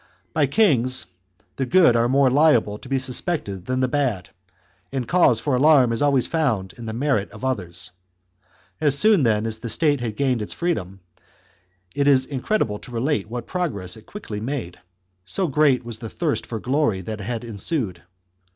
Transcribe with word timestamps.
By 0.33 0.47
kings 0.47 1.05
the 1.57 1.65
good 1.67 1.95
are 1.95 2.09
more 2.09 2.31
liable 2.31 2.79
to 2.79 2.89
be 2.89 2.97
suspected 2.97 3.67
than 3.67 3.81
the 3.81 3.87
bad, 3.87 4.29
and 4.91 5.07
cause 5.07 5.39
for 5.39 5.53
alarm 5.55 5.91
is 5.93 6.01
always 6.01 6.25
found 6.25 6.73
in 6.73 6.87
the 6.87 6.91
merit 6.93 7.29
of 7.29 7.45
others. 7.45 7.91
As 8.79 8.97
soon, 8.97 9.21
then, 9.21 9.45
as 9.45 9.59
the 9.59 9.69
state 9.69 9.99
had 9.99 10.15
gained 10.15 10.41
its 10.41 10.53
freedom, 10.53 11.01
it 11.93 12.07
is 12.07 12.25
incred 12.25 12.63
ible 12.65 12.81
to 12.81 12.91
/elate 12.93 13.27
what 13.27 13.45
progress 13.45 13.95
it 13.95 14.07
quickly 14.07 14.39
made; 14.39 14.79
so 15.23 15.45
great 15.47 15.85
was 15.85 15.99
the 15.99 16.09
thirst 16.09 16.47
for 16.47 16.59
glory 16.59 17.01
that 17.01 17.21
had 17.21 17.43
ensued. 17.43 18.01